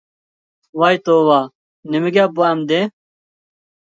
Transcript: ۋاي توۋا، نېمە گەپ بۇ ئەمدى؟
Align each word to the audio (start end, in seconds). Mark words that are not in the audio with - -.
ۋاي 0.83 0.97
توۋا، 1.09 1.35
نېمە 1.95 2.11
گەپ 2.17 2.35
بۇ 2.39 2.45
ئەمدى؟ 2.47 2.79